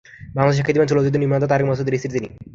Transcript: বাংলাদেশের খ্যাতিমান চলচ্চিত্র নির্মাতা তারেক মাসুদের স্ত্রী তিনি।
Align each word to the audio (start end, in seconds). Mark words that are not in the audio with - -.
বাংলাদেশের 0.35 0.65
খ্যাতিমান 0.65 0.89
চলচ্চিত্র 0.91 1.21
নির্মাতা 1.21 1.47
তারেক 1.51 1.65
মাসুদের 1.69 1.97
স্ত্রী 1.99 2.09
তিনি। 2.15 2.27